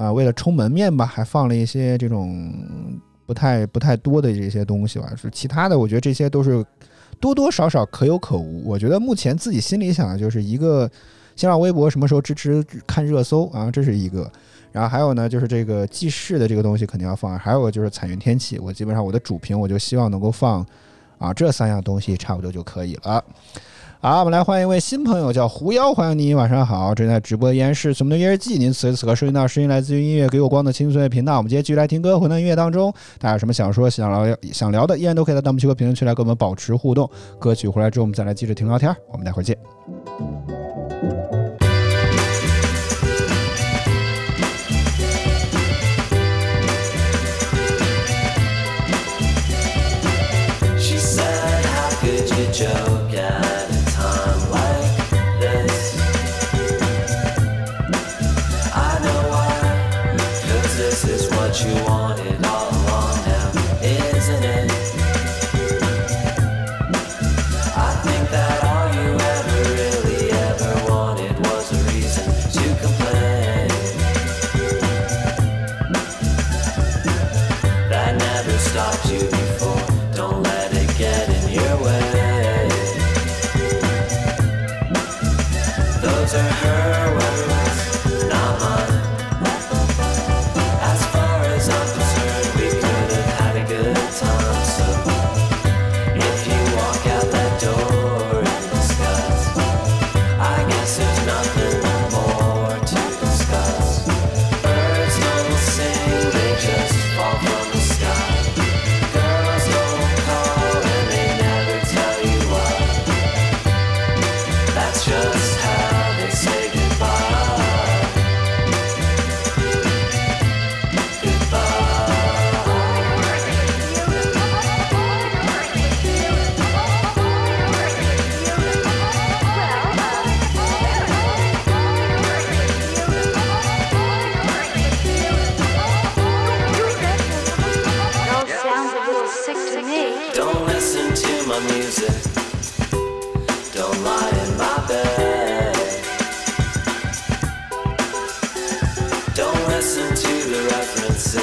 [0.00, 2.50] 啊，为了充门面吧，还放了一些这种
[3.26, 5.12] 不太不太多的这些东西吧。
[5.14, 6.64] 是其他的，我觉得这些都是
[7.20, 8.66] 多多少少可有可无。
[8.66, 10.90] 我觉得目前自己心里想的就是一个，
[11.36, 14.32] 新浪微博什么时候支持看热搜啊，这是一个。
[14.72, 20.64] 然后还有呢，就是这个记事的这个东西肯定要放，还有就是彩云天气，我基本上我的主屏我就希望能够放
[21.18, 23.22] 啊这三样东西差不多就可以了。
[24.02, 37.06] 好，我们来欢迎一位新朋友，叫狐妖，欢迎你，晚上好，正在直播依然是什么的音乐季，您此时此刻收听到声音来自于音乐给我光的轻松的频道，我们今天继续来听歌，回到音乐当中，大家有什么想说、想聊、想聊的，依然都可以在弹幕区和评论区来跟我们保持互动。
[37.38, 39.54] 歌曲回来之后，我们再来接着听聊天，我们待会儿见。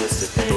[0.03, 0.56] is the thing.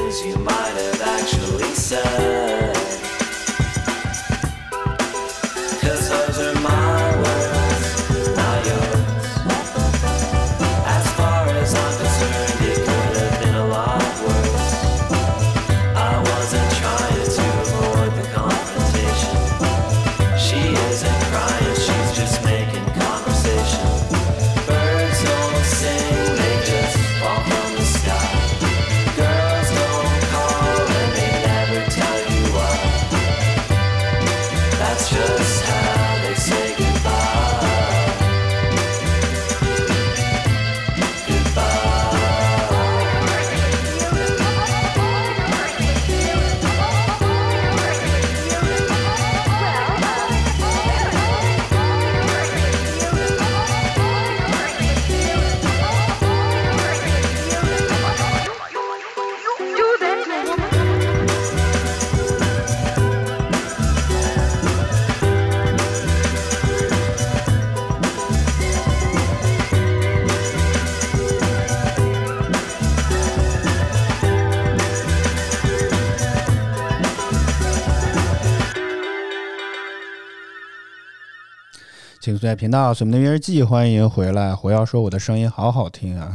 [82.41, 84.57] 在频道》我们的约日记，欢迎回来。
[84.57, 86.33] 火药说我的声音好好听啊，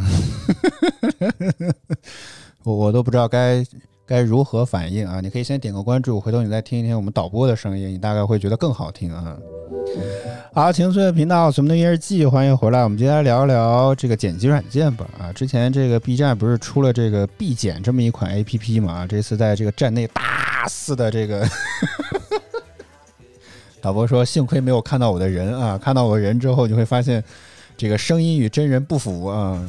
[2.63, 3.65] 我我都不知道该
[4.05, 5.19] 该如何反应啊。
[5.19, 9.35] 你可以先点个关注，回头你再听一听我们导播的声音，你大概会觉得更好听啊。
[10.53, 12.83] 好，情绪的频道，我们的约日记，欢迎回来。
[12.83, 15.07] 我们今天来聊一聊这个剪辑软件吧。
[15.19, 18.93] 啊，之前这个 B 站不是出了这个 B 剪这么一款 APP 嘛？
[18.93, 21.43] 啊，这次在这个站内大肆的这个。
[23.85, 27.23] 导播说：“幸亏没有看到我的人啊，看到我人之后，你会发现
[27.77, 29.61] 这个声音与真人不符啊。”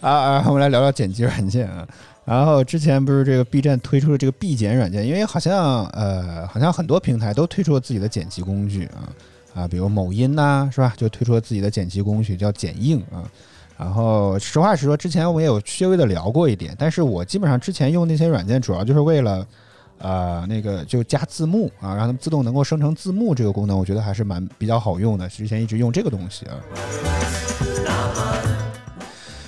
[0.00, 0.44] 啊啊！
[0.48, 1.86] 我们来聊聊剪辑软件啊。
[2.24, 9.04] 然后之前不是这个 B 站推出了这个 B 剪软件，因为好像呃好像很多平台都推出了自己的剪辑工具啊
[9.54, 10.94] 啊，比如某音呐、是吧？
[10.96, 13.20] 就推出了自己的剪辑工具叫剪映啊。
[13.76, 19.46] 然后实话实说，之前我也有稍微的聊过一点，但是我基本上之前用那些软件主要就是为了。
[19.98, 25.28] 呃，那个就加字幕啊，让它们自动能够生成字幕这个功能，我觉得还是蛮比较好用的。
[25.28, 26.56] 之前一直用这个东西啊。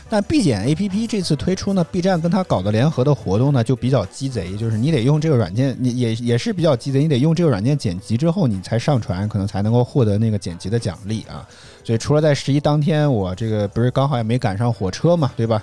[0.09, 11.45] 但 B 剪 APP 这次推出呢，B 站跟它搞的联合的活动呢，就比较鸡贼，就是你得用这个软件，你也也是比较鸡贼，你得用这个软件剪辑之后，你才上传，可能才能够获得那个剪辑的奖励啊。
[11.83, 15.61] 所以除了在十一当天，我这个不是刚好也没赶上火车嘛，对吧？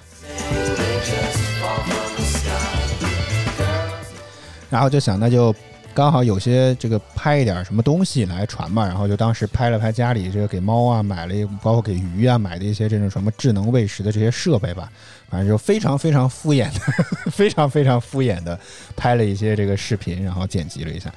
[4.73, 5.53] 然后就想那就
[5.93, 14.91] 刚好有些这个拍一点什么东西来传嘛，然后就当时拍了拍家里这个给猫啊买了一，包括给鱼啊买的一些这种什么智能喂食的这些设备吧，
[15.29, 16.79] 反正就非常非常敷衍的，
[17.29, 18.59] 非常非常敷衍的
[18.95, 21.13] 拍了一些这个视频，然后剪辑了一下。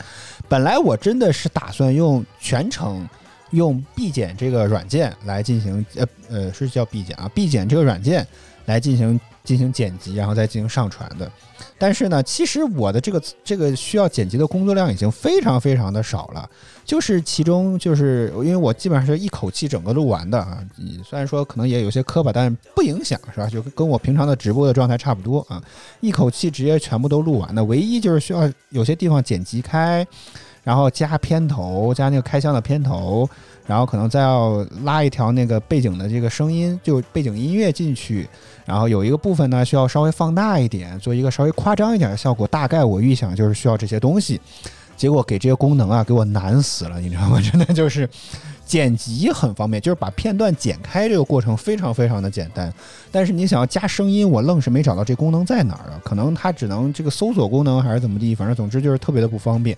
[0.50, 3.08] 本来我真的是打算用全程
[3.52, 8.26] 用 B 剪这个软件来进行，呃呃是叫 B 剪啊，B 剪这个软件
[8.66, 11.30] 来进行进行剪辑，然后再进行上传的。
[11.78, 16.48] 但是呢，其实我的这个这个需要剪辑的工作量已经非常非常的少了，
[16.84, 20.58] 就是其中就是因为我基本上是一口气整个录完的啊，
[21.04, 23.46] 虽然说可能也有些磕巴，但是不影响是吧？
[23.46, 25.62] 就跟我平常的直播的状态差不多啊，
[26.00, 30.06] 一口气直接全部都录完的，唯一就是需要有些地方剪辑开，
[30.62, 33.28] 然后加片头，加那个开箱的片头，
[33.66, 38.28] 然后可能再要拉一条那个背景的这个声音，就背景音乐进去。
[38.64, 42.46] 然后有一个部分呢，需要稍微放大一点，做一个稍微夸张一点的效果。
[42.46, 44.40] 大概我预想就是需要这些东西，
[44.96, 47.40] 结果给这些功能啊，给我难死了，你知道吗？
[47.40, 48.08] 真的就是
[48.64, 52.72] 剪辑很方便，就是把片段剪开这个过程非常非常的简单。
[53.12, 56.00] 但是你想要加声音，我愣是没找到这功能在哪儿啊？
[56.04, 59.76] 可能它只能这个搜索功能还是怎么地，反正总之就是特别的不方便。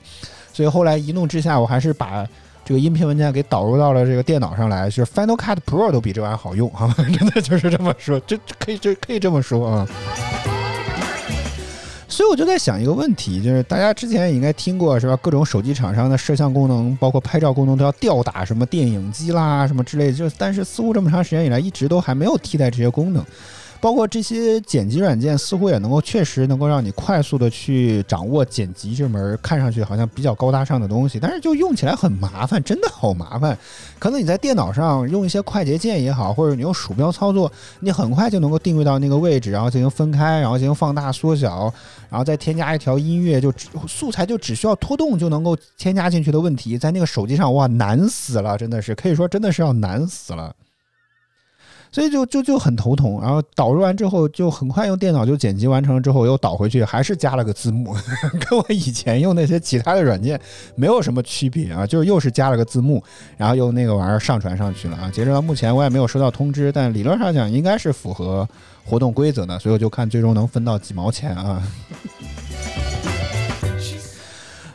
[0.53, 2.27] 所以后来一怒之下，我还是把。
[2.69, 6.95] 这个音频文件给导入到了这个电脑上来，就是 Final Cut Pro 都比这玩意儿好用，好吗？
[7.19, 9.89] 真的就是这么说，这可以这可以这么说啊。
[12.07, 15.17] 所以我就在想一个问题，就是大家之前也应该听过是吧？
[15.23, 23.25] 各种手机厂商的摄像功能，包括拍照功能都要吊打什么电影机啦什么之类的，就但是似乎这么长时间以来一直都还没有替代这些功能。
[23.81, 33.57] 包括这些剪辑软件，似乎也能够确实能够让你快速的去掌握剪辑这门看上去好像比较高大上的东西，但是就用起来很麻烦，真的好麻烦。
[33.99, 37.51] 可能你在电脑上用一些快捷键也好，或者你用鼠标操作，
[37.81, 41.73] 你很快就能够定位到那个位置，然后进行分开，然后进行放大、缩小，
[42.11, 43.53] 然后再添加一条音乐，就
[43.87, 50.55] 素材就只需要拖动就能够添加进去的问题，在那个手机上哇难死了，真的是可以说真的是要难死了。
[51.91, 57.95] 所以就就就很头疼，然后导入完之后，就很快用电脑就剪辑完成了之后，又导回去，还是加了个字幕，
[58.49, 60.41] 跟我以前用那些其他的软件
[60.75, 63.03] 没有什么区别啊，就是又是加了个字幕，
[63.37, 65.11] 然后用那个玩意儿上传上去了啊。
[65.11, 68.49] 截止到目前我也没有收到通知，但理论上讲应该是符合
[68.85, 71.63] 活动规则的，所以我就看最终能分到几毛钱啊。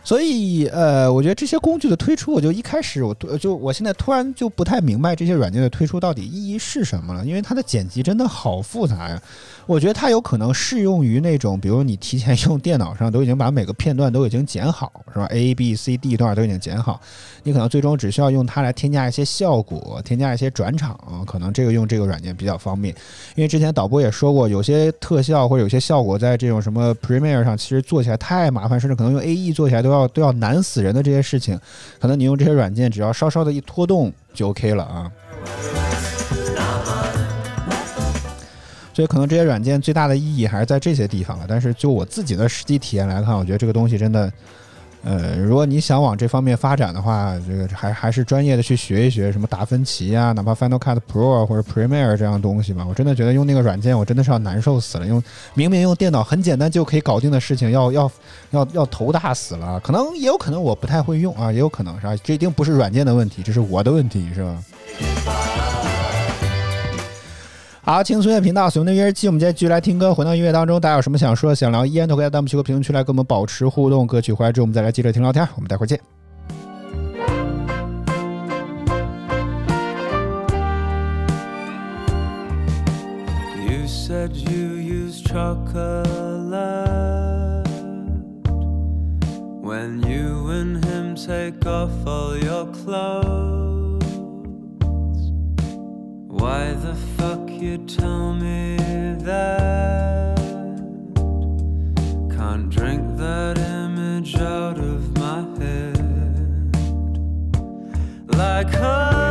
[0.03, 9.21] 所以，呃，我觉得这些工具的推出，我就一开始我就我现在突然就不太明白这些软件的推出到底意义是什么了，因为它的剪辑真的好复杂呀。
[9.65, 16.99] 我觉得它有可能适用于那种，比如你提前用电脑上都已经把每个片段都已经剪好，是吧？A、B、C、D 段都已经剪好，
[17.43, 22.93] 你可能最终只需要用它来添加一些效果，添加一些转场，可能这个用这个软件比较方便。
[23.35, 31.59] 因为之前导播也说过，有些特效或者有些效果在这种什么 Premiere 上，其实做起来太麻烦，甚至可能用 AE 做起来都要都要难死人的这些事情，
[31.99, 35.11] 可能你用这些软件，只要稍稍的一拖动就 OK 了啊。
[38.93, 41.45] 所以可能这些软件最大的意义还是在这些地方了。
[41.47, 44.31] 但是就我自己的实际体验来看，我觉得这个东西真的，
[45.03, 52.85] 呃，如果你想往这方面发展的话，这个还还是专业的去学一学什么达芬奇啊，哪怕 Final Cut Pro 或者 Premiere 这样东西吧。
[52.87, 55.05] 我真的觉得用那个软件，我真的是要难受死了。
[55.05, 55.21] 用
[55.53, 58.11] 明明用电脑很简单就可以搞定的事情，要要
[58.51, 59.77] 要要头大死了。
[59.81, 62.15] 可能也有可能我不太会用啊，也有可能是吧？
[62.23, 65.72] 这一定不是软件的问题，这是我的问题，是吧？
[67.86, 74.07] 好，轻松音乐频道，随梦的约日记，我们今天继续来听歌，回到音乐当中，大家有什么想说、想聊，依然都可以在弹幕区和评论区来跟我们保持互动。
[74.07, 75.99] 歌曲回来之后，我们再来接着听聊天，我们待会儿见。
[83.67, 86.55] You said you use chocolate
[89.61, 93.92] when you and him take off all your clothes.
[96.43, 98.75] Why the fuck you tell me
[99.19, 100.37] that?
[102.35, 106.75] Can't drink that image out of my head.
[108.35, 109.22] Like, her.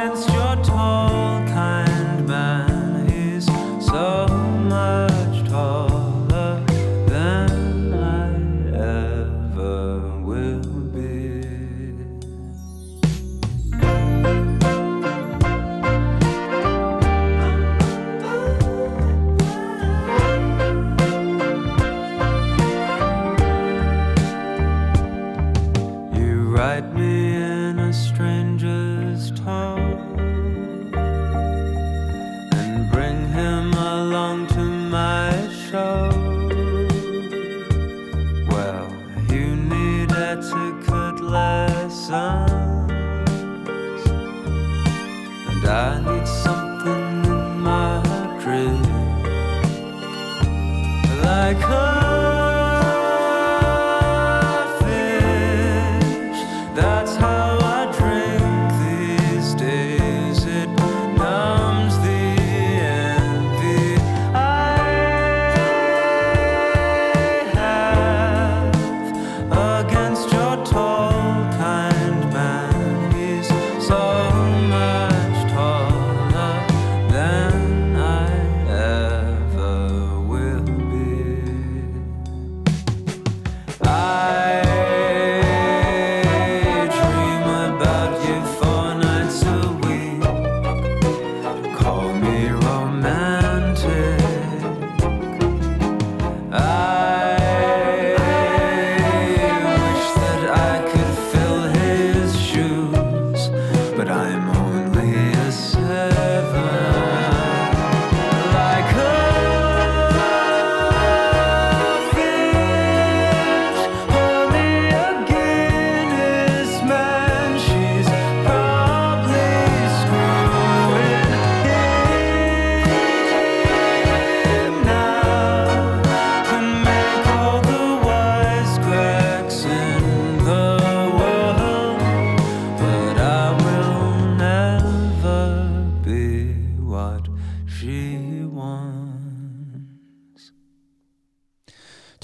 [0.00, 0.39] against you.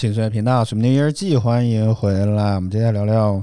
[0.06, 2.54] 请随频道《水木年日记》，欢迎回来。
[2.54, 3.42] 我们接下来聊聊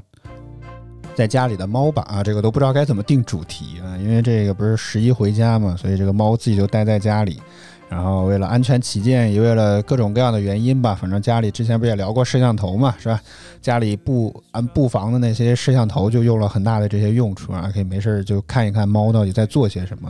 [1.14, 7.42] 在家里的猫吧啊，这个都不知道该怎么定主题啊，因为这个不是十一回家嘛，所以这个猫自己就待在家里。
[7.90, 13.20] 然后为了安全起见，也为了各种各样的原因吧，反正家里之前不也聊过摄像头嘛，是吧？
[13.62, 20.10] 家里布安布防的那些摄像头就用了很大的这些用处啊，可以没事就看一看猫到底在做些什么。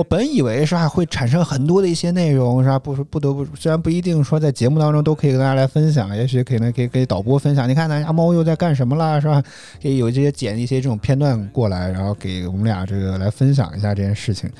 [0.00, 2.78] 我本以为是吧，会产生很多的一些内容，是吧？
[2.78, 7.68] 不不得不，虽然不一定说在节目当中都可以跟大家来分享，也许可能可以给导播分享。
[7.68, 9.42] 你看咱家猫又在干什么了，是吧？
[9.82, 14.50] 可以有这些剪一些这种片段过来，然后给我们俩这个来分享一下这件事情。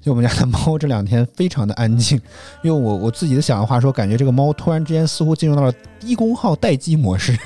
[0.00, 2.20] 就我们家的猫这两天非常的安静，
[2.62, 7.36] 用我我自己的想的话说，感觉这个猫突然之间似乎进入到了低功耗待机模式，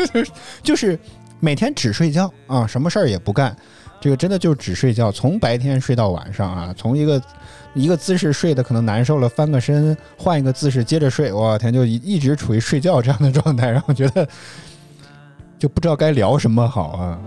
[0.62, 0.98] 就是
[1.38, 3.56] 每天只睡觉啊，什么事儿也不干。
[4.00, 7.22] 这个真的就只睡觉，从白天睡到晚上啊，从一个
[7.74, 14.26] 一个姿势睡的可能难受了，翻个身换一个姿势接着睡，我天，就一一直处于睡觉这样的状态，然后觉得
[15.58, 17.18] 就不知道该聊什么好啊。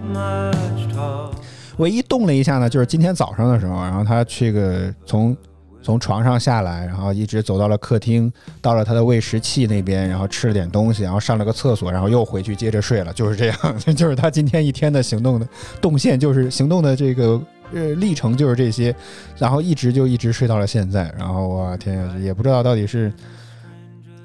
[1.77, 5.35] 唯一动了一下呢，就是今天早上的时候，然后他去个从
[5.83, 8.31] 从床上下来，然后一直走到了客厅，
[8.61, 13.57] 到了他的喂食器那边，然后吃了点东西，然后上了个厕所，然后又回去接着睡了，就是这样，
[13.95, 15.47] 就是他今天一天的行动的
[15.81, 17.39] 动线，就是行动的这个
[17.73, 18.95] 呃历程就是这些，
[19.37, 23.11] 然后一直就一直睡到了现在，然后我天，也不知道到底是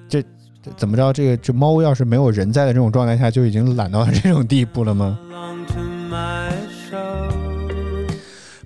[0.09, 0.23] 这
[0.63, 5.19] 这怎么着，这个这猫要是没有人在的这种状态下，就已经懒到这种地步了吗？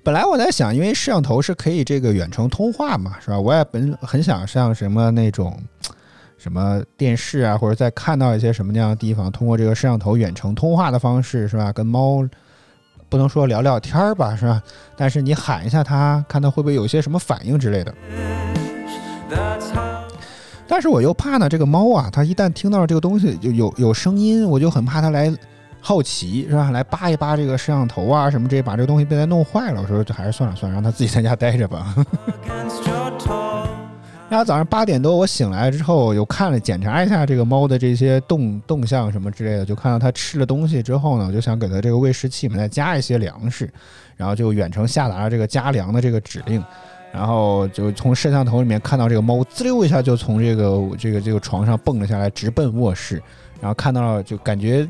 [0.03, 3.39] 本来我在想，因为摄像头是可以这个远程通话嘛，是吧？
[3.39, 5.57] 我也本很想像什么那种
[6.37, 11.71] 什么电视啊，或者在看到一些什么那样的地方，通过这个摄像头远程通话的方式，是吧？
[11.71, 12.27] 跟猫
[13.07, 14.61] 不能说聊聊天儿吧，是吧？
[14.97, 17.95] 但是你喊一下它，看它会不会有些什么反应之类的。
[20.67, 25.33] 但是我又怕呢，这个猫啊，它一旦听到这个东西就有有声音，我就很怕它来
[25.85, 26.71] 好奇，是吧？
[26.71, 29.81] 来扒一扒这个摄像头啊什么这些，把这个东西被它弄坏了。
[29.81, 31.93] 我说就还是算了算了，让它自己在家待着吧。
[34.29, 43.69] 然后早上八点多我醒来之后，又看了检查一下这个猫的这些动动向什么之类的，就看到它吃了东西之后呢，我就想给它这个喂食器里面再加一些粮食，
[44.15, 46.63] 然后就远程下达了这个加粮的这个指令。
[47.11, 53.21] 然后就从摄像头里面看到这个猫滋溜一下就从这个这个这个床上蹦了下来，直奔卧室。
[53.61, 54.87] 然后看到了就感觉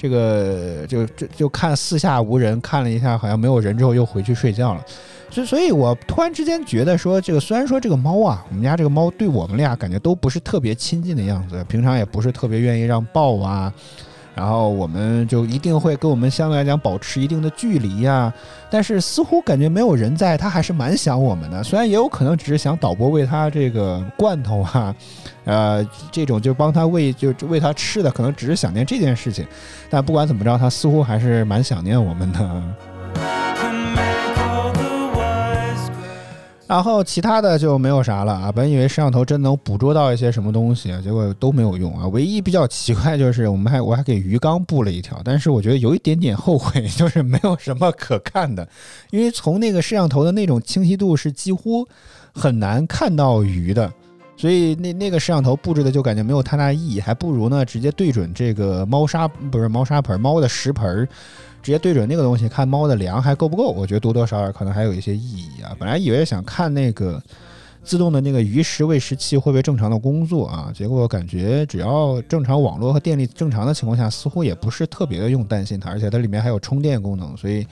[0.00, 4.82] 这个就就就看四下无人，看了一下好像没有人之后又回去睡觉了。
[5.30, 13.70] 所以所以我突然之间觉得说，这个虽然说这个猫啊，我们家这个猫对我们俩感觉都不是特别亲近的样子，平常也不是特别愿意让抱啊。
[14.40, 18.32] 然后我们就一定会跟我们相对来讲保持一定的距离呀、
[18.70, 21.62] 但是似乎感觉没有人在，他还是蛮想我们的。
[21.62, 24.94] 虽然也有可能只是想导播喂他这个罐头啊，
[25.44, 29.46] 呃，这种就帮他喂就喂他吃的，可能只是想念这件事情。
[29.90, 33.39] 但不管怎么着，他似乎还是蛮想念我们的。
[36.70, 38.52] 然后其他的就没有啥了啊。
[38.52, 42.06] 本以为摄像头真能捕捉到一些什么东西，结果都没有用啊。
[42.06, 48.68] 唯一比较奇怪就是我们还我还给鱼缸布了一条，但是我觉得有一点点后悔，就是没有什么可看的，
[49.10, 51.84] 因为从那个摄像头的那种清晰度是几乎
[52.32, 53.92] 很难看到鱼的。
[54.36, 61.08] 所以那那个摄像头布置的就感觉没有太大意义，还不如呢直接对准这个猫砂不是猫砂盆猫的食盆儿，
[61.62, 63.70] 直接对准那个东西看猫的粮还够不够？
[63.70, 65.76] 我觉得多多少少可能还有一些意义啊。
[65.78, 67.22] 本来以为想看那个
[67.82, 77.66] 自动的那个鱼食喂食器会不会正常的工作啊，结果感觉只要正常网络和电力正常的情况下，似乎也不是特别的用担心它，而且它里面还有充电功能，所以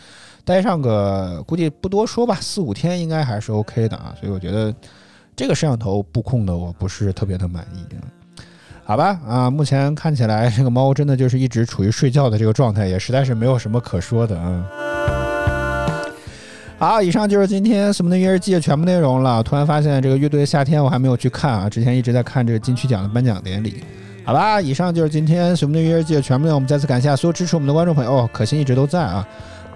[0.44, 4.14] 待上个估计不多说吧，四五天应该还是 OK 的啊。
[4.18, 4.74] 所以我觉得
[5.36, 7.94] 这个摄像头布控的我不是特别的满意。
[7.96, 8.17] 啊。
[8.88, 14.64] 好吧，啊，目前看起来这个猫真的就是一直处于睡觉的这个状态，也实在是没有什么可说的啊。
[16.78, 19.42] 好，以上就是今天《什么的音乐季》的全部内容了。
[19.42, 23.84] 突然发现这个乐队夏天我还没有去看啊，之前一直在看这个金曲奖的颁奖典礼。
[24.24, 26.54] 好吧，以上就是今天《什么的音乐季》的全部内容。
[26.54, 29.28] 我们再次感谢所有支持我们的观众朋友，哦，可心一直都在啊。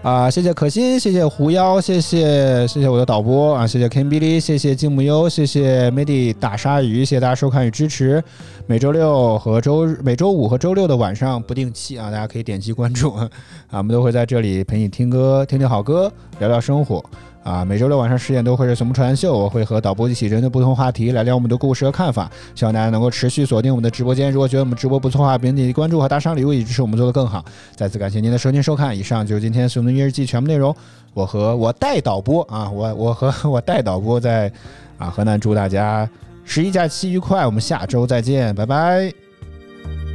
[0.03, 8.23] 啊，谢谢可心，谢谢狐妖，谢谢谢谢我的导播啊，谢谢 Ken Billy，谢谢静木优，谢谢 Midi 大鲨鱼，谢谢大家收看与支持。
[8.67, 13.15] 每周六和周日、每周五和周六的晚上不定期啊，大家可以点击关注
[13.71, 17.05] 啊，我们都会在这里陪你听歌、听听好歌，聊聊生活
[17.43, 17.65] 啊。
[17.65, 22.31] 每周六晚上十点都会是《什么传秀》，我会和导播一起针对不同话题来聊我们的故事和看法。
[22.55, 24.31] 希望大家能够持续锁定我们的直播间。
[24.31, 27.45] 如果觉得我们直播不错的话，别点击关注和打赏礼物，以支持我们做得更好。
[27.75, 30.75] 再次感谢您的收听收看，以上就是今天《什么音乐日记》全部内容。
[31.15, 34.51] 我和我代导播啊，我我和我代导播在
[34.99, 36.09] 啊河南祝大家
[36.45, 39.13] 十一假期愉快，我们下周再见，拜拜。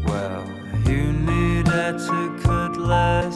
[0.06, 0.44] Well,
[0.86, 3.18] you needed to cut less